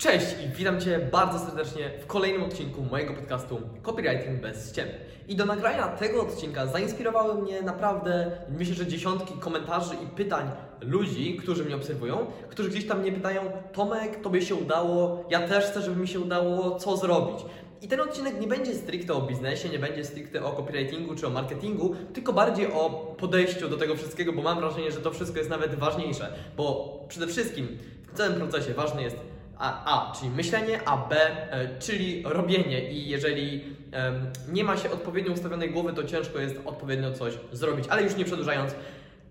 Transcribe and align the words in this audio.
Cześć 0.00 0.26
i 0.46 0.56
witam 0.56 0.80
Cię 0.80 0.98
bardzo 1.12 1.38
serdecznie 1.38 1.90
w 2.02 2.06
kolejnym 2.06 2.42
odcinku 2.42 2.82
mojego 2.82 3.14
podcastu 3.14 3.60
Copywriting 3.82 4.40
bez 4.40 4.70
ściemy. 4.70 4.92
I 5.28 5.36
do 5.36 5.46
nagrania 5.46 5.88
tego 5.88 6.22
odcinka 6.22 6.66
zainspirowały 6.66 7.42
mnie 7.42 7.62
naprawdę, 7.62 8.30
myślę, 8.48 8.74
że 8.74 8.86
dziesiątki 8.86 9.34
komentarzy 9.34 9.94
i 9.94 10.06
pytań 10.06 10.50
ludzi, 10.80 11.36
którzy 11.36 11.64
mnie 11.64 11.76
obserwują, 11.76 12.26
którzy 12.48 12.70
gdzieś 12.70 12.86
tam 12.86 13.00
mnie 13.00 13.12
pytają, 13.12 13.42
Tomek, 13.72 14.20
Tobie 14.20 14.42
się 14.42 14.54
udało, 14.54 15.24
ja 15.30 15.48
też 15.48 15.64
chcę, 15.64 15.82
żeby 15.82 16.00
mi 16.00 16.08
się 16.08 16.20
udało, 16.20 16.78
co 16.78 16.96
zrobić? 16.96 17.44
I 17.82 17.88
ten 17.88 18.00
odcinek 18.00 18.40
nie 18.40 18.46
będzie 18.46 18.74
stricte 18.74 19.14
o 19.14 19.20
biznesie, 19.20 19.68
nie 19.68 19.78
będzie 19.78 20.04
stricte 20.04 20.44
o 20.44 20.52
copywritingu 20.52 21.14
czy 21.14 21.26
o 21.26 21.30
marketingu, 21.30 21.94
tylko 22.12 22.32
bardziej 22.32 22.72
o 22.72 22.90
podejściu 23.18 23.68
do 23.68 23.76
tego 23.76 23.96
wszystkiego, 23.96 24.32
bo 24.32 24.42
mam 24.42 24.60
wrażenie, 24.60 24.92
że 24.92 25.00
to 25.00 25.10
wszystko 25.10 25.38
jest 25.38 25.50
nawet 25.50 25.74
ważniejsze. 25.74 26.32
Bo 26.56 26.98
przede 27.08 27.26
wszystkim 27.26 27.78
w 28.12 28.16
całym 28.16 28.34
procesie 28.34 28.74
ważny 28.74 29.02
jest 29.02 29.16
a, 29.60 30.12
czyli 30.18 30.30
myślenie, 30.30 30.80
a 30.88 30.96
B, 30.96 31.16
e, 31.52 31.78
czyli 31.78 32.22
robienie. 32.26 32.90
I 32.90 33.08
jeżeli 33.08 33.64
nie 34.48 34.64
ma 34.64 34.76
się 34.76 34.90
odpowiednio 34.90 35.32
ustawionej 35.32 35.70
głowy, 35.70 35.92
to 35.92 36.04
ciężko 36.04 36.38
jest 36.38 36.56
odpowiednio 36.64 37.12
coś 37.12 37.34
zrobić. 37.52 37.84
Ale 37.88 38.02
już 38.02 38.16
nie 38.16 38.24
przedłużając, 38.24 38.74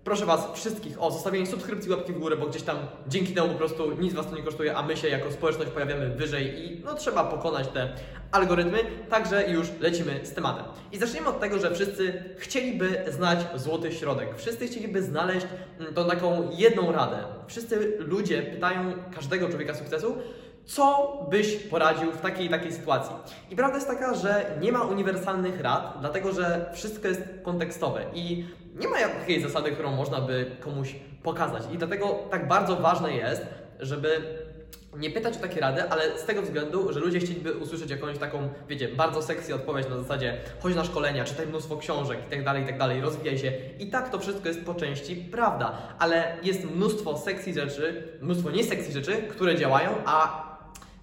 proszę 0.04 0.26
Was 0.26 0.48
wszystkich 0.54 1.02
o 1.02 1.10
zostawienie 1.10 1.46
subskrypcji, 1.46 1.90
łapki 1.90 2.12
w 2.12 2.18
górę, 2.18 2.36
bo 2.36 2.46
gdzieś 2.46 2.62
tam 2.62 2.76
dzięki 3.08 3.34
temu 3.34 3.48
po 3.48 3.54
prostu 3.54 3.92
nic 4.00 4.14
Was 4.14 4.26
to 4.26 4.36
nie 4.36 4.42
kosztuje, 4.42 4.76
a 4.76 4.82
my 4.82 4.96
się 4.96 5.08
jako 5.08 5.32
społeczność 5.32 5.70
pojawiamy 5.70 6.08
wyżej 6.08 6.64
i 6.64 6.84
no 6.84 6.94
trzeba 6.94 7.24
pokonać 7.24 7.68
te 7.68 7.92
algorytmy, 8.32 8.78
także 9.10 9.50
już 9.50 9.68
lecimy 9.80 10.20
z 10.22 10.32
tematem. 10.32 10.64
I 10.92 10.98
zaczniemy 10.98 11.28
od 11.28 11.40
tego, 11.40 11.58
że 11.58 11.74
wszyscy 11.74 12.24
chcieliby 12.38 13.04
znać 13.08 13.38
złoty 13.54 13.92
środek. 13.92 14.28
Wszyscy 14.36 14.66
chcieliby 14.66 15.02
znaleźć 15.02 15.46
mm, 15.80 15.94
tą 15.94 16.08
taką 16.08 16.48
jedną 16.52 16.92
radę. 16.92 17.24
Wszyscy 17.46 17.96
ludzie 17.98 18.42
pytają 18.42 18.92
każdego 19.14 19.48
człowieka 19.48 19.74
sukcesu, 19.74 20.16
co 20.70 21.18
byś 21.30 21.56
poradził 21.56 22.12
w 22.12 22.20
takiej 22.20 22.46
i 22.46 22.50
takiej 22.50 22.72
sytuacji? 22.72 23.14
I 23.50 23.56
prawda 23.56 23.76
jest 23.76 23.88
taka, 23.88 24.14
że 24.14 24.44
nie 24.60 24.72
ma 24.72 24.82
uniwersalnych 24.82 25.60
rad, 25.60 25.96
dlatego 26.00 26.32
że 26.32 26.70
wszystko 26.74 27.08
jest 27.08 27.22
kontekstowe 27.42 28.04
i 28.14 28.44
nie 28.80 28.88
ma 28.88 29.00
jakiejś 29.00 29.42
zasady, 29.42 29.72
którą 29.72 29.90
można 29.90 30.20
by 30.20 30.50
komuś 30.60 30.94
pokazać. 31.22 31.62
I 31.72 31.78
dlatego 31.78 32.18
tak 32.30 32.48
bardzo 32.48 32.76
ważne 32.76 33.12
jest, 33.12 33.42
żeby 33.80 34.20
nie 34.96 35.10
pytać 35.10 35.36
o 35.36 35.40
takie 35.40 35.60
rady, 35.60 35.82
ale 35.90 36.18
z 36.18 36.24
tego 36.24 36.42
względu, 36.42 36.92
że 36.92 37.00
ludzie 37.00 37.18
chcieliby 37.18 37.52
usłyszeć 37.52 37.90
jakąś 37.90 38.18
taką, 38.18 38.48
wiecie, 38.68 38.88
bardzo 38.88 39.22
sexy 39.22 39.54
odpowiedź 39.54 39.88
na 39.88 39.98
zasadzie 39.98 40.36
chodź 40.60 40.74
na 40.74 40.84
szkolenia, 40.84 41.24
czytaj 41.24 41.46
mnóstwo 41.46 41.76
książek 41.76 42.18
i 42.26 42.30
tak 42.30 42.44
dalej, 42.44 42.62
i 42.62 42.66
tak 42.66 42.78
dalej, 42.78 43.00
rozwijaj 43.00 43.38
się. 43.38 43.52
I 43.78 43.90
tak 43.90 44.08
to 44.08 44.18
wszystko 44.18 44.48
jest 44.48 44.64
po 44.64 44.74
części 44.74 45.16
prawda, 45.16 45.78
ale 45.98 46.36
jest 46.42 46.64
mnóstwo 46.64 47.18
sexy 47.18 47.52
rzeczy, 47.52 48.08
mnóstwo 48.20 48.50
niesexy 48.50 48.92
rzeczy, 48.92 49.16
które 49.16 49.56
działają, 49.56 49.90
a 50.06 50.49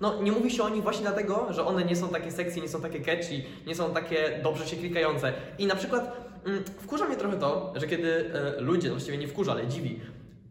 no, 0.02 0.22
nie 0.22 0.32
mówi 0.32 0.52
się 0.52 0.64
o 0.64 0.70
nich 0.70 0.84
właśnie 0.84 1.02
dlatego, 1.02 1.54
że 1.54 1.66
one 1.66 1.86
nie 1.86 1.96
są 1.96 2.10
takie 2.10 2.32
sexy, 2.32 2.62
nie 2.62 2.70
są 2.70 2.82
takie 2.82 3.00
catchy, 3.00 3.44
nie 3.68 3.76
są 3.76 3.94
takie 3.94 4.40
dobrze 4.44 4.68
się 4.68 4.78
klikające. 4.78 5.34
I 5.58 5.66
na 5.66 5.76
przykład 5.76 6.18
mm, 6.46 6.64
wkurza 6.64 7.06
mnie 7.06 7.16
trochę 7.16 7.38
to, 7.38 7.74
że 7.76 7.88
kiedy 7.88 8.32
e, 8.34 8.62
ludzie, 8.62 8.88
no 8.88 8.94
właściwie 8.94 9.18
nie 9.18 9.28
wkurza, 9.28 9.52
ale 9.52 9.68
dziwi, 9.68 10.00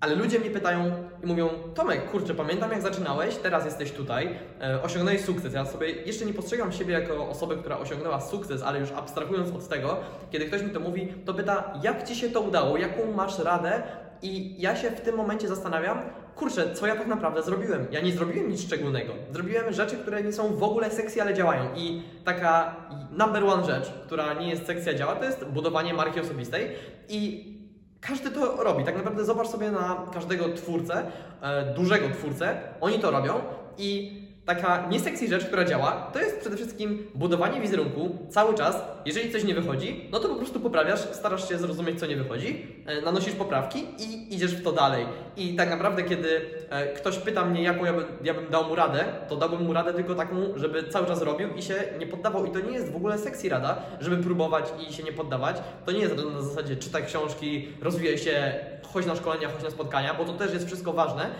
ale 0.00 0.14
ludzie 0.14 0.39
mnie 0.39 0.50
pytają 0.50 0.92
i 1.24 1.27
mówią, 1.27 1.48
Tomek, 1.74 2.11
kurczę, 2.11 2.34
pamiętam 2.34 2.70
jak 2.70 2.83
zaczynałeś, 2.83 3.36
teraz 3.36 3.64
jesteś 3.64 3.92
tutaj, 3.92 4.39
e, 4.61 4.83
osiągnąłeś 4.83 5.20
sukces. 5.20 5.55
Ja 5.55 5.64
sobie 5.64 5.91
jeszcze 5.91 6.27
nie 6.27 6.34
postrzegam 6.34 6.72
siebie 6.72 6.94
jako 6.94 7.28
osobę, 7.28 7.56
która 7.56 7.78
osiągnęła 7.78 8.20
sukces, 8.20 8.62
ale 8.62 8.80
już 8.80 8.92
abstrahując 8.92 9.55
od 9.55 9.69
tego, 9.69 9.97
kiedy 10.30 10.44
ktoś 10.44 10.62
mi 10.62 10.70
to 10.70 10.80
mówi, 10.80 11.12
to 11.24 11.34
pyta, 11.34 11.74
jak 11.83 12.08
Ci 12.08 12.17
się 12.17 12.30
to 12.30 12.41
udało, 12.41 12.77
jaką 12.77 13.12
masz 13.12 13.39
radę? 13.39 13.83
I 14.22 14.62
ja 14.62 14.77
się 14.77 14.91
w 14.91 15.00
tym 15.00 15.17
momencie 15.17 15.48
zastanawiam, 15.48 15.98
kurczę, 16.36 16.75
co 16.75 16.86
ja 16.86 16.97
tak 16.97 17.06
naprawdę 17.06 17.42
zrobiłem? 17.42 17.86
Ja 17.91 18.00
nie 18.00 18.12
zrobiłem 18.12 18.50
nic 18.50 18.62
szczególnego. 18.62 19.12
Zrobiłem 19.33 19.73
rzeczy, 19.73 19.97
które 19.97 20.23
nie 20.23 20.33
są 20.33 20.56
w 20.56 20.62
ogóle 20.62 20.91
sexy, 20.91 21.23
ale 21.23 21.34
działają. 21.34 21.75
I 21.77 22.03
taka 22.25 22.77
number 23.12 23.45
one 23.45 23.64
rzecz, 23.64 23.92
która 24.06 24.34
nie 24.34 24.50
jest 24.50 24.67
sexy, 24.67 24.95
działa, 24.95 25.14
to 25.14 25.25
jest 25.25 25.45
budowanie 25.45 25.95
marki 25.95 26.20
osobistej. 26.20 26.69
I 27.08 27.52
każdy 28.01 28.30
to 28.30 28.64
robi. 28.64 28.85
Tak 28.85 28.96
naprawdę 28.96 29.24
zobacz 29.24 29.48
sobie 29.48 29.70
na 29.70 30.07
każdego 30.14 30.48
twórcę, 30.48 31.02
e, 31.42 31.74
dużego 31.74 32.08
twórcę, 32.08 32.58
oni 32.80 32.98
to 32.98 33.11
robią 33.11 33.35
i 33.79 34.23
taka 34.46 34.86
niesexy 34.89 35.29
rzecz, 35.29 35.45
która 35.45 35.64
działa, 35.64 36.11
to 36.12 36.18
jest 36.18 36.40
przede 36.40 36.57
wszystkim 36.57 37.07
budowanie 37.14 37.61
wizerunku 37.61 38.18
cały 38.30 38.55
czas. 38.55 38.77
Jeżeli 39.05 39.33
coś 39.33 39.45
nie 39.45 39.55
wychodzi, 39.55 40.08
no 40.12 40.20
to 40.20 40.29
po 40.29 40.34
prostu 40.34 40.61
poprawiasz, 40.61 41.01
starasz 41.01 41.48
się 41.48 41.58
zrozumieć, 41.58 42.01
co 42.01 42.07
nie 42.07 42.17
wychodzi, 42.17 42.67
e, 42.86 43.01
nanosisz 43.01 43.35
poprawki 43.35 43.79
i 43.98 44.35
idziesz 44.35 44.55
w 44.55 44.62
to 44.62 44.73
dalej. 44.73 45.06
I 45.36 45.56
tak 45.56 45.70
naprawdę, 45.70 46.02
kiedy 46.02 46.40
e, 46.70 46.86
ktoś 46.86 47.18
pyta 47.18 47.45
mnie, 47.45 47.62
jaką 47.62 47.85
ja, 47.85 47.92
by, 47.92 48.05
ja 48.24 48.35
bym 48.35 48.51
dał 48.51 48.64
mu 48.64 48.74
radę, 48.74 49.05
to 49.29 49.36
dałbym 49.36 49.62
mu 49.64 49.73
radę 49.73 49.95
tylko 49.95 50.14
taką, 50.14 50.36
żeby 50.56 50.83
cały 50.83 51.06
czas 51.06 51.23
robił 51.23 51.55
i 51.55 51.62
się 51.62 51.74
nie 51.98 52.06
poddawał. 52.06 52.46
I 52.46 52.51
to 52.51 52.61
nie 52.61 52.73
jest 52.73 52.92
w 52.92 52.96
ogóle 52.96 53.18
sexy 53.18 53.48
rada, 53.48 53.83
żeby 54.01 54.17
próbować 54.17 54.64
i 54.89 54.92
się 54.92 55.02
nie 55.02 55.12
poddawać. 55.12 55.56
To 55.85 55.92
nie 55.92 56.01
jest 56.01 56.17
na 56.17 56.42
zasadzie 56.42 56.77
czytaj 56.77 57.06
książki, 57.06 57.68
rozwijaj 57.83 58.18
się, 58.18 58.55
chodź 58.92 59.06
na 59.06 59.17
szkolenia, 59.17 59.48
chodź 59.48 59.62
na 59.62 59.70
spotkania, 59.70 60.14
bo 60.14 60.24
to 60.24 60.33
też 60.33 60.52
jest 60.52 60.67
wszystko 60.67 60.92
ważne. 60.92 61.30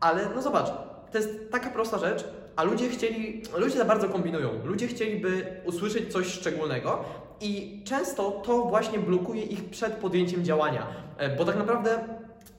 Ale 0.00 0.28
no 0.34 0.42
zobacz, 0.42 0.66
to 1.12 1.18
jest 1.18 1.50
taka 1.50 1.70
prosta 1.70 1.98
rzecz, 1.98 2.24
a 2.56 2.62
ludzie 2.62 2.88
chcieli, 2.88 3.42
ludzie 3.56 3.78
za 3.78 3.84
bardzo 3.84 4.08
kombinują. 4.08 4.50
Ludzie 4.64 4.88
chcieliby 4.88 5.46
usłyszeć 5.64 6.12
coś 6.12 6.26
szczególnego 6.26 7.04
i 7.40 7.82
często 7.84 8.30
to 8.30 8.62
właśnie 8.62 8.98
blokuje 8.98 9.42
ich 9.42 9.64
przed 9.64 9.92
podjęciem 9.92 10.44
działania, 10.44 10.86
e, 11.18 11.36
bo 11.36 11.44
tak 11.44 11.56
naprawdę 11.56 12.04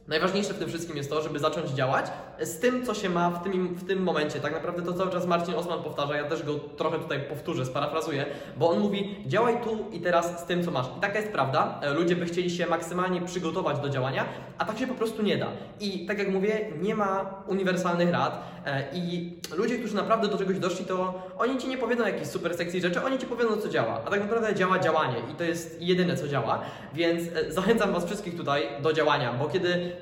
Najważniejsze 0.08 0.54
w 0.54 0.60
tym 0.60 0.70
wszystkim 0.70 0.98
jest 0.98 1.10
to, 1.10 1.22
żeby 1.22 1.40
zacząć 1.40 1.70
działać 1.70 2.06
z 2.40 2.60
tym, 2.60 2.86
co 2.86 2.94
się 2.94 3.10
ma 3.10 3.30
w 3.30 3.44
tym, 3.44 3.76
w 3.76 3.88
tym 3.88 4.04
momencie. 4.04 4.40
Tak 4.40 4.54
naprawdę 4.54 4.82
to 4.82 4.94
cały 4.94 5.12
czas 5.12 5.26
Marcin 5.26 5.56
Osman 5.56 5.84
powtarza, 5.84 6.16
ja 6.16 6.24
też 6.24 6.44
go 6.44 6.54
trochę 6.56 7.00
tutaj 7.00 7.20
powtórzę, 7.20 7.66
sparafrazuję, 7.66 8.26
bo 8.58 8.70
on 8.70 8.80
mówi: 8.80 9.16
działaj 9.26 9.62
tu 9.64 9.86
i 9.92 10.00
teraz 10.00 10.42
z 10.42 10.46
tym, 10.46 10.66
co 10.66 10.72
masz. 10.72 10.86
I 10.98 11.02
taka 11.02 11.20
jest 11.20 11.32
prawda. 11.32 11.80
E, 11.84 11.94
ludzie 11.94 12.16
by 12.16 12.26
chcieli 12.26 12.50
się 12.50 12.68
maksymalnie 12.68 13.22
przygotować 13.22 13.80
do 13.80 13.90
działania, 13.90 14.26
a 14.58 14.66
tak 14.66 14.78
się 14.78 14.88
po 14.88 14.94
prostu 14.94 15.22
nie 15.24 15.38
da. 15.38 15.48
I 15.80 16.06
tak 16.06 16.20
jak 16.20 16.32
mówię, 16.32 16.72
nie 16.82 16.96
ma 16.96 17.44
uniwersalnych 17.48 18.12
rad. 18.12 18.44
E, 18.66 18.84
I 18.94 19.34
ludzie, 19.58 19.78
którzy 19.78 19.96
naprawdę 19.96 20.28
do 20.28 20.38
czegoś 20.38 20.60
doszli, 20.60 20.86
to 20.86 21.24
oni 21.38 21.58
ci 21.58 21.68
nie 21.68 21.78
powiedzą 21.78 22.06
jakieś 22.06 22.28
super 22.28 22.58
sexy 22.58 22.82
rzeczy, 22.82 23.04
oni 23.04 23.20
ci 23.20 23.26
powiedzą, 23.26 23.58
co 23.58 23.70
działa. 23.70 24.02
A 24.06 24.10
tak 24.10 24.20
naprawdę 24.20 24.56
działa 24.56 24.80
działanie 24.80 25.18
i 25.32 25.36
to 25.36 25.44
jest 25.44 25.82
jedyne, 25.82 26.18
co 26.18 26.28
działa. 26.28 26.62
Więc 26.94 27.24
e, 27.36 27.52
zachęcam 27.52 27.94
Was 27.94 28.06
wszystkich 28.06 28.38
tutaj 28.38 28.68
do 28.82 28.94
działania, 28.94 29.34
bo 29.34 29.50
kiedy 29.50 29.95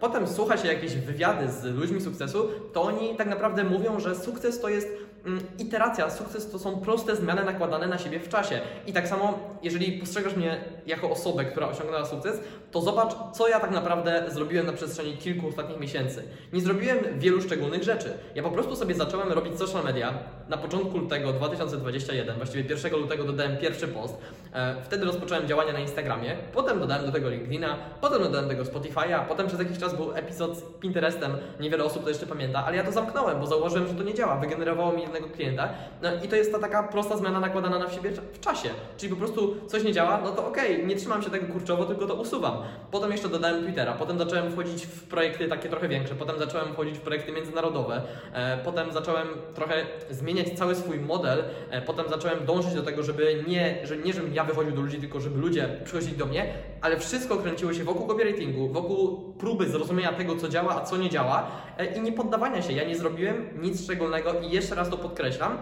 potem 0.00 0.26
słucha 0.26 0.56
się 0.56 0.68
jakieś 0.68 0.94
wywiady 0.94 1.52
z 1.52 1.64
ludźmi 1.64 2.00
sukcesu, 2.00 2.48
to 2.72 2.82
oni 2.82 3.16
tak 3.16 3.28
naprawdę 3.28 3.64
mówią, 3.64 4.00
że 4.00 4.16
sukces 4.16 4.60
to 4.60 4.68
jest 4.68 4.88
mm, 5.26 5.40
iteracja, 5.58 6.10
sukces 6.10 6.50
to 6.50 6.58
są 6.58 6.80
proste 6.80 7.16
zmiany 7.16 7.44
nakładane 7.44 7.86
na 7.86 7.98
siebie 7.98 8.20
w 8.20 8.28
czasie. 8.28 8.60
I 8.86 8.92
tak 8.92 9.08
samo, 9.08 9.38
jeżeli 9.62 9.92
postrzegasz 9.92 10.36
mnie 10.36 10.64
jako 10.90 11.10
osobę, 11.10 11.44
która 11.44 11.68
osiągnęła 11.68 12.06
sukces, 12.06 12.40
to 12.70 12.80
zobacz, 12.80 13.12
co 13.32 13.48
ja 13.48 13.60
tak 13.60 13.70
naprawdę 13.70 14.24
zrobiłem 14.28 14.66
na 14.66 14.72
przestrzeni 14.72 15.16
kilku 15.16 15.48
ostatnich 15.48 15.80
miesięcy. 15.80 16.22
Nie 16.52 16.60
zrobiłem 16.60 16.98
wielu 17.18 17.42
szczególnych 17.42 17.82
rzeczy. 17.82 18.12
Ja 18.34 18.42
po 18.42 18.50
prostu 18.50 18.76
sobie 18.76 18.94
zacząłem 18.94 19.32
robić 19.32 19.58
social 19.58 19.84
media 19.84 20.14
na 20.48 20.56
początku 20.56 20.98
lutego 20.98 21.32
2021, 21.32 22.36
właściwie 22.36 22.74
1 22.74 22.92
lutego 23.00 23.24
dodałem 23.24 23.56
pierwszy 23.56 23.88
post. 23.88 24.14
E, 24.54 24.82
wtedy 24.82 25.04
rozpocząłem 25.04 25.48
działania 25.48 25.72
na 25.72 25.78
Instagramie, 25.78 26.36
potem 26.52 26.80
dodałem 26.80 27.06
do 27.06 27.12
tego 27.12 27.30
LinkedIna, 27.30 27.76
potem 28.00 28.22
dodałem 28.22 28.48
do 28.48 28.54
tego 28.54 28.64
Spotify'a, 28.64 29.24
potem 29.28 29.46
przez 29.46 29.58
jakiś 29.58 29.78
czas 29.78 29.96
był 29.96 30.12
epizod 30.14 30.56
z 30.56 30.62
Pinterestem, 30.80 31.32
niewiele 31.60 31.84
osób 31.84 32.02
to 32.02 32.08
jeszcze 32.08 32.26
pamięta, 32.26 32.66
ale 32.66 32.76
ja 32.76 32.84
to 32.84 32.92
zamknąłem, 32.92 33.40
bo 33.40 33.46
zauważyłem, 33.46 33.88
że 33.88 33.94
to 33.94 34.02
nie 34.02 34.14
działa, 34.14 34.36
wygenerowało 34.36 34.92
mi 34.92 35.02
jednego 35.02 35.28
klienta. 35.28 35.68
No 36.02 36.08
i 36.24 36.28
to 36.28 36.36
jest 36.36 36.52
ta 36.52 36.58
taka 36.58 36.82
prosta 36.82 37.16
zmiana 37.16 37.40
nakładana 37.40 37.78
na 37.78 37.90
siebie 37.90 38.10
w 38.32 38.40
czasie. 38.40 38.68
Czyli 38.96 39.10
po 39.10 39.18
prostu 39.18 39.56
coś 39.66 39.84
nie 39.84 39.92
działa, 39.92 40.20
no 40.24 40.30
to 40.30 40.48
okej, 40.48 40.79
nie 40.86 40.96
trzymam 40.96 41.22
się 41.22 41.30
tego 41.30 41.52
kurczowo, 41.52 41.84
tylko 41.84 42.06
to 42.06 42.14
usuwam. 42.14 42.58
Potem 42.90 43.12
jeszcze 43.12 43.28
dodałem 43.28 43.64
Twittera, 43.64 43.92
potem 43.92 44.18
zacząłem 44.18 44.52
wchodzić 44.52 44.86
w 44.86 45.02
projekty 45.02 45.48
takie 45.48 45.68
trochę 45.68 45.88
większe, 45.88 46.14
potem 46.14 46.38
zacząłem 46.38 46.72
wchodzić 46.72 46.98
w 46.98 47.00
projekty 47.00 47.32
międzynarodowe, 47.32 48.02
e, 48.32 48.58
potem 48.64 48.92
zacząłem 48.92 49.28
trochę 49.54 49.86
zmieniać 50.10 50.46
cały 50.58 50.74
swój 50.74 51.00
model, 51.00 51.44
e, 51.70 51.82
potem 51.82 52.08
zacząłem 52.08 52.46
dążyć 52.46 52.74
do 52.74 52.82
tego, 52.82 53.02
żeby 53.02 53.44
nie, 53.48 53.86
że 53.86 53.96
nie 53.96 54.12
żebym 54.12 54.34
ja 54.34 54.44
wychodził 54.44 54.72
do 54.72 54.80
ludzi, 54.80 55.00
tylko 55.00 55.20
żeby 55.20 55.40
ludzie 55.40 55.68
przychodzili 55.84 56.16
do 56.16 56.26
mnie, 56.26 56.54
ale 56.80 56.98
wszystko 56.98 57.36
kręciło 57.36 57.72
się 57.72 57.84
wokół 57.84 58.06
copywritingu, 58.06 58.68
wokół 58.68 59.32
próby 59.38 59.68
zrozumienia 59.68 60.12
tego, 60.12 60.36
co 60.36 60.48
działa, 60.48 60.82
a 60.82 60.84
co 60.84 60.96
nie 60.96 61.10
działa 61.10 61.50
e, 61.78 61.96
i 61.96 62.00
nie 62.00 62.12
poddawania 62.12 62.62
się. 62.62 62.72
Ja 62.72 62.84
nie 62.84 62.96
zrobiłem 62.96 63.48
nic 63.62 63.84
szczególnego 63.84 64.32
i 64.40 64.50
jeszcze 64.50 64.74
raz 64.74 64.90
to 64.90 64.96
podkreślam. 64.96 65.58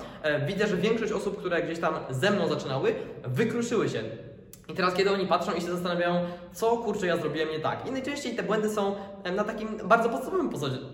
Widzę, 0.46 0.66
że 0.66 0.76
większość 0.76 1.12
osób, 1.12 1.38
które 1.38 1.62
gdzieś 1.62 1.78
tam 1.78 1.94
ze 2.10 2.30
mną 2.30 2.48
zaczynały, 2.48 2.94
wykruszyły 3.24 3.88
się 3.88 4.02
i 4.68 4.74
teraz, 4.74 4.94
kiedy 4.94 5.10
oni 5.10 5.26
patrzą 5.26 5.52
i 5.52 5.60
się 5.60 5.70
zastanawiają, 5.70 6.24
co 6.52 6.76
kurczę 6.76 7.06
ja 7.06 7.16
zrobiłem 7.16 7.50
nie 7.50 7.60
tak. 7.60 7.86
I 7.86 7.90
najczęściej 7.90 8.36
te 8.36 8.42
błędy 8.42 8.70
są 8.70 8.94
na 9.36 9.44
takim 9.44 9.68
bardzo 9.84 10.08
podstawowym 10.08 10.50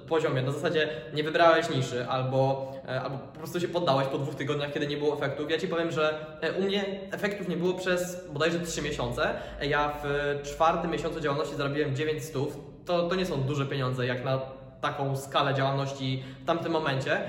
poziomie. 0.08 0.42
Na 0.42 0.52
zasadzie 0.52 0.88
nie 1.14 1.24
wybrałeś 1.24 1.70
niszy, 1.70 2.06
albo, 2.08 2.72
e, 2.88 3.00
albo 3.00 3.18
po 3.18 3.38
prostu 3.38 3.60
się 3.60 3.68
poddałeś 3.68 4.06
po 4.06 4.18
dwóch 4.18 4.34
tygodniach, 4.34 4.72
kiedy 4.72 4.86
nie 4.86 4.96
było 4.96 5.14
efektów. 5.14 5.50
Ja 5.50 5.58
ci 5.58 5.68
powiem, 5.68 5.90
że 5.90 6.26
e, 6.40 6.52
u 6.52 6.62
mnie 6.62 7.00
efektów 7.12 7.48
nie 7.48 7.56
było 7.56 7.74
przez 7.74 8.28
bodajże 8.32 8.60
3 8.60 8.82
miesiące. 8.82 9.34
Ja 9.62 9.94
w 10.02 10.38
czwartym 10.42 10.90
miesiącu 10.90 11.20
działalności 11.20 11.56
zarobiłem 11.56 11.96
900. 11.96 12.34
To, 12.84 13.08
to 13.08 13.14
nie 13.14 13.26
są 13.26 13.42
duże 13.42 13.66
pieniądze, 13.66 14.06
jak 14.06 14.24
na 14.24 14.40
taką 14.80 15.16
skalę 15.16 15.54
działalności 15.54 16.24
w 16.42 16.46
tamtym 16.46 16.72
momencie 16.72 17.20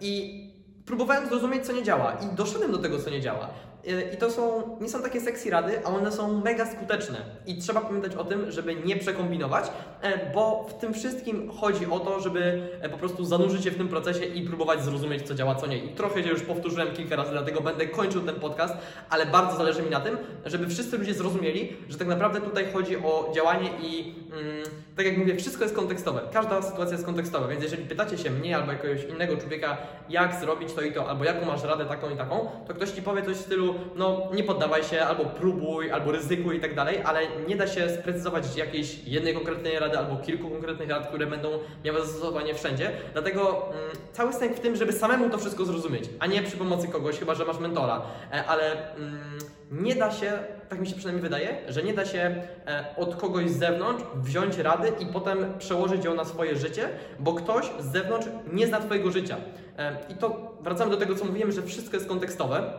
i 0.00 0.46
próbowałem 0.86 1.28
zrozumieć, 1.28 1.66
co 1.66 1.72
nie 1.72 1.82
działa 1.82 2.12
i 2.12 2.36
doszedłem 2.36 2.72
do 2.72 2.78
tego, 2.78 2.98
co 2.98 3.10
nie 3.10 3.20
działa. 3.20 3.50
Y, 3.88 4.10
I 4.14 4.16
to 4.16 4.30
są, 4.30 4.76
nie 4.80 4.88
są 4.88 5.02
takie 5.02 5.20
sexy 5.20 5.50
rady, 5.50 5.80
a 5.84 5.88
one 5.88 6.12
są 6.12 6.40
mega 6.40 6.66
skuteczne. 6.66 7.18
I 7.46 7.58
trzeba 7.58 7.80
pamiętać 7.80 8.14
o 8.14 8.24
tym, 8.24 8.50
żeby 8.50 8.74
nie 8.74 8.96
przekombinować, 8.96 9.64
e, 10.02 10.32
bo 10.34 10.66
w 10.68 10.74
tym 10.74 10.94
wszystkim 10.94 11.50
chodzi 11.50 11.86
o 11.86 12.00
to, 12.00 12.20
żeby 12.20 12.70
e, 12.80 12.88
po 12.88 12.98
prostu 12.98 13.24
zanurzyć 13.24 13.64
się 13.64 13.70
w 13.70 13.76
tym 13.76 13.88
procesie 13.88 14.24
i 14.24 14.46
próbować 14.46 14.82
zrozumieć, 14.82 15.22
co 15.22 15.34
działa, 15.34 15.54
co 15.54 15.66
nie. 15.66 15.78
I 15.78 15.88
trochę 15.88 16.22
się 16.22 16.30
już 16.30 16.42
powtórzyłem 16.42 16.92
kilka 16.92 17.16
razy, 17.16 17.30
dlatego 17.30 17.60
będę 17.60 17.86
kończył 17.86 18.22
ten 18.22 18.34
podcast, 18.34 18.74
ale 19.10 19.26
bardzo 19.26 19.56
zależy 19.56 19.82
mi 19.82 19.90
na 19.90 20.00
tym, 20.00 20.16
żeby 20.44 20.68
wszyscy 20.68 20.98
ludzie 20.98 21.14
zrozumieli, 21.14 21.76
że 21.88 21.98
tak 21.98 22.08
naprawdę 22.08 22.40
tutaj 22.40 22.72
chodzi 22.72 22.96
o 22.96 23.32
działanie 23.34 23.70
i 23.82 24.14
mm, 24.32 24.62
tak 24.96 25.06
jak 25.06 25.18
mówię, 25.18 25.36
wszystko 25.36 25.64
jest 25.64 25.76
kontekstowe. 25.76 26.20
Każda 26.32 26.62
sytuacja 26.62 26.92
jest 26.92 27.06
kontekstowa, 27.06 27.48
więc 27.48 27.62
jeżeli 27.62 27.84
pytacie 27.84 28.18
się 28.18 28.30
mnie 28.30 28.56
albo 28.56 28.72
jakiegoś 28.72 29.04
innego 29.04 29.36
człowieka, 29.36 29.76
jak 30.08 30.34
zrobić 30.34 30.72
to 30.72 30.82
i 30.82 30.92
to, 30.92 31.08
albo 31.08 31.24
jaką 31.24 31.46
masz 31.46 31.62
radę 31.62 31.84
taką 31.84 32.10
i 32.10 32.16
taką, 32.16 32.50
to 32.66 32.74
ktoś 32.74 32.90
ci 32.90 33.02
powie 33.02 33.22
coś 33.22 33.36
w 33.36 33.40
stylu, 33.40 33.74
no 33.96 34.28
nie 34.34 34.44
poddawaj 34.44 34.84
się, 34.84 35.02
albo 35.02 35.24
próbuj, 35.24 35.90
albo 35.90 36.12
ryzykuj 36.12 36.56
i 36.56 36.60
tak 36.60 36.74
dalej, 36.74 36.98
ale 37.04 37.20
nie 37.48 37.56
da 37.56 37.66
się 37.66 37.90
sprecyzować 37.90 38.56
jakiejś 38.56 39.04
jednej 39.04 39.34
konkretnej 39.34 39.78
rady 39.78 39.98
albo 39.98 40.16
kilku 40.16 40.50
konkretnych 40.50 40.90
rad, 40.90 41.08
które 41.08 41.26
będą 41.26 41.48
miały 41.84 42.00
zastosowanie 42.00 42.54
wszędzie. 42.54 42.92
Dlatego 43.12 43.66
mm, 43.66 43.90
cały 44.12 44.32
sęk 44.32 44.56
w 44.56 44.60
tym, 44.60 44.76
żeby 44.76 44.92
samemu 44.92 45.30
to 45.30 45.38
wszystko 45.38 45.64
zrozumieć, 45.64 46.04
a 46.18 46.26
nie 46.26 46.42
przy 46.42 46.56
pomocy 46.56 46.88
kogoś, 46.88 47.18
chyba 47.18 47.34
że 47.34 47.44
masz 47.44 47.58
mentora. 47.58 48.02
E, 48.32 48.44
ale 48.44 48.94
mm, 48.94 49.38
nie 49.70 49.94
da 49.94 50.10
się, 50.10 50.32
tak 50.68 50.80
mi 50.80 50.86
się 50.86 50.96
przynajmniej 50.96 51.22
wydaje, 51.22 51.56
że 51.68 51.82
nie 51.82 51.94
da 51.94 52.04
się 52.04 52.42
e, 52.66 52.84
od 52.96 53.16
kogoś 53.16 53.50
z 53.50 53.58
zewnątrz 53.58 54.04
wziąć 54.14 54.58
rady 54.58 54.92
i 55.00 55.06
potem 55.06 55.58
przełożyć 55.58 56.04
ją 56.04 56.14
na 56.14 56.24
swoje 56.24 56.56
życie, 56.56 56.88
bo 57.18 57.34
ktoś 57.34 57.66
z 57.80 57.92
zewnątrz 57.92 58.26
nie 58.52 58.66
zna 58.66 58.80
Twojego 58.80 59.10
życia. 59.10 59.36
E, 59.78 59.96
I 60.08 60.14
to 60.14 60.54
wracamy 60.60 60.90
do 60.90 60.96
tego, 60.96 61.14
co 61.14 61.24
mówiłem, 61.24 61.52
że 61.52 61.62
wszystko 61.62 61.96
jest 61.96 62.08
kontekstowe. 62.08 62.72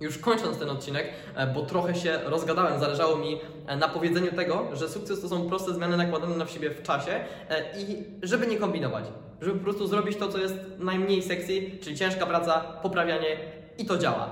Już 0.00 0.18
kończąc 0.18 0.58
ten 0.58 0.70
odcinek, 0.70 1.06
e, 1.34 1.46
bo 1.46 1.62
trochę 1.62 1.94
się 1.94 2.18
rozgadałem, 2.24 2.80
zależało 2.80 3.16
mi 3.16 3.40
e, 3.66 3.76
na 3.76 3.88
powiedzeniu 3.88 4.32
tego, 4.32 4.68
że 4.72 4.88
sukces 4.88 5.20
to 5.20 5.28
są 5.28 5.48
proste 5.48 5.74
zmiany 5.74 5.96
nakładane 5.96 6.36
na 6.36 6.46
siebie 6.46 6.70
w 6.70 6.82
czasie 6.82 7.12
e, 7.50 7.80
i 7.80 8.04
żeby 8.22 8.46
nie 8.46 8.56
kombinować, 8.56 9.04
żeby 9.40 9.58
po 9.58 9.64
prostu 9.64 9.86
zrobić 9.86 10.16
to, 10.16 10.28
co 10.28 10.38
jest 10.38 10.54
najmniej 10.78 11.22
sexy, 11.22 11.70
czyli 11.80 11.96
ciężka 11.96 12.26
praca, 12.26 12.60
poprawianie 12.60 13.36
i 13.78 13.86
to 13.86 13.98
działa. 13.98 14.30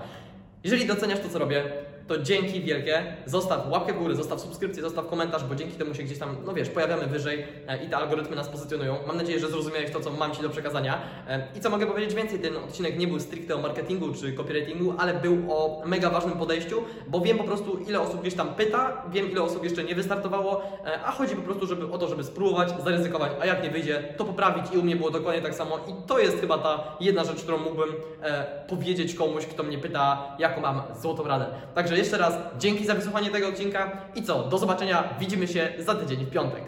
Jeżeli 0.65 0.87
doceniasz 0.87 1.21
to, 1.21 1.29
co 1.29 1.39
robię, 1.39 1.65
to 2.08 2.19
dzięki 2.19 2.61
wielkie. 2.61 3.17
Zostaw 3.26 3.70
łapkę 3.70 3.93
w 3.93 3.99
górę, 3.99 4.14
zostaw 4.14 4.41
subskrypcję, 4.41 4.82
zostaw 4.82 5.06
komentarz, 5.08 5.44
bo 5.44 5.55
dzięki 5.55 5.76
temu 5.76 5.94
się 5.94 6.03
gdzieś 6.03 6.19
tam, 6.19 6.37
no 6.44 6.55
wiesz, 6.55 6.69
pojawiamy 6.69 7.06
wyżej 7.06 7.44
e, 7.69 7.85
i 7.85 7.88
te 7.88 7.97
algorytmy 7.97 8.37
nas 8.37 8.49
pozycjonują. 8.49 8.97
Mam 9.06 9.17
nadzieję, 9.17 9.41
że 9.41 9.49
zrozumiałeś 9.49 9.91
to, 9.91 10.00
co 10.00 10.11
mam 10.11 10.35
Ci 10.35 10.43
do 10.43 10.50
przekazania. 10.50 10.99
E, 11.29 11.47
I 11.56 11.61
co 11.61 11.70
mogę 11.70 11.87
powiedzieć 11.87 12.14
więcej, 12.14 12.38
ten 12.38 12.56
odcinek 12.56 12.99
nie 12.99 13.06
był 13.06 13.20
stricte 13.20 13.55
o 13.55 13.58
marketingu 13.58 14.14
czy 14.14 14.32
copywritingu, 14.32 14.94
ale 14.99 15.14
był 15.14 15.53
o 15.53 15.82
mega 15.87 16.11
ważnym 16.11 16.38
podejściu, 16.38 16.82
bo 17.08 17.20
wiem 17.20 17.38
po 17.38 17.44
prostu, 17.44 17.79
ile 17.88 18.00
osób 18.00 18.20
gdzieś 18.20 18.35
tam 18.35 18.55
pyta, 18.55 19.03
wiem, 19.12 19.31
ile 19.31 19.43
osób 19.43 19.64
jeszcze 19.64 19.85
nie 19.85 19.94
wystartowało, 19.94 20.62
e, 20.87 21.03
a 21.05 21.11
chodzi 21.11 21.37
po 21.37 21.43
prostu 21.43 21.67
żeby, 21.67 21.93
o 21.93 21.99
to, 21.99 22.08
żeby 22.08 22.25
spróbować, 22.25 22.69
zaryzykować, 22.85 23.32
a 23.41 23.47
jak 23.47 23.62
nie 23.62 23.70
wyjdzie, 23.70 24.14
to 24.17 24.25
poprawić 24.25 24.64
i 24.75 24.79
u 24.79 24.82
mnie 24.82 24.97
było 24.97 25.11
dokładnie 25.11 25.43
tak 25.43 25.55
samo 25.55 25.76
i 25.79 26.06
to 26.06 26.19
jest 26.19 26.41
chyba 26.41 26.58
ta 26.58 26.97
jedna 27.00 27.25
rzecz, 27.25 27.43
którą 27.43 27.58
mógłbym 27.58 27.88
powiedzieć 28.69 29.14
komuś, 29.14 29.47
kto 29.47 29.62
mnie 29.62 29.79
pyta, 29.79 30.37
jaką 30.38 30.61
mam 30.61 30.82
złotą 31.00 31.25
radę. 31.25 31.47
Także 31.75 31.95
jeszcze 31.96 32.19
raz 32.19 32.34
dzięki 32.58 32.87
za 32.87 32.94
wysłuchanie 32.94 33.31
tego 33.31 33.48
odcinka 33.48 33.93
i 34.14 34.22
co, 34.22 34.43
do 34.43 34.58
zobaczenia, 34.58 35.14
widzimy 35.20 35.48
się 35.48 35.72
za 35.78 35.94
tydzień 35.94 36.26
w 36.26 36.31
piątek. 36.31 36.62